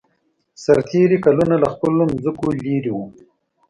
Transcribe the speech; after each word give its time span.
سرتېري 0.63 1.17
کلونه 1.25 1.55
له 1.63 1.67
خپلو 1.73 2.03
ځمکو 2.23 2.47
لېرې 2.63 2.91
وو. 2.93 3.05